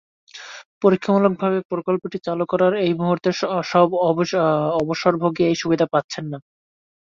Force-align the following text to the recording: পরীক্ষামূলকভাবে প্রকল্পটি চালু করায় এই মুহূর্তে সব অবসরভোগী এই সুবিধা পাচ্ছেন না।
পরীক্ষামূলকভাবে 0.83 1.57
প্রকল্পটি 1.71 2.17
চালু 2.27 2.43
করায় 2.51 2.75
এই 2.85 2.93
মুহূর্তে 3.01 3.29
সব 3.71 3.87
অবসরভোগী 4.79 5.41
এই 5.45 5.55
সুবিধা 5.61 5.85
পাচ্ছেন 5.93 6.25
না। 6.31 6.37